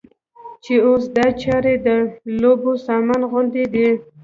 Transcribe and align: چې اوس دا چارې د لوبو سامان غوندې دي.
چې 0.63 0.73
اوس 0.87 1.03
دا 1.17 1.27
چارې 1.41 1.73
د 1.85 1.87
لوبو 2.41 2.71
سامان 2.87 3.21
غوندې 3.31 3.65
دي. 3.73 3.87